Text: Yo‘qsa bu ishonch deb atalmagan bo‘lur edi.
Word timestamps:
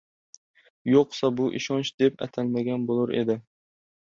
Yo‘qsa 0.91 1.29
bu 1.41 1.45
ishonch 1.61 1.91
deb 2.05 2.25
atalmagan 2.29 2.89
bo‘lur 2.89 3.15
edi. 3.21 3.37